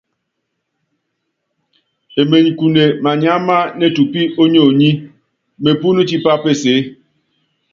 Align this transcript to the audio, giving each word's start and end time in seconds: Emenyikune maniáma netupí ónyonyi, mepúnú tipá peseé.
Emenyikune 2.21 2.83
maniáma 3.03 3.57
netupí 3.79 4.21
ónyonyi, 4.41 4.91
mepúnú 5.63 6.01
tipá 6.09 6.33
peseé. 6.43 6.79